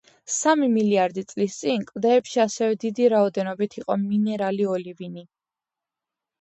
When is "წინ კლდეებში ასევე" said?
1.65-2.79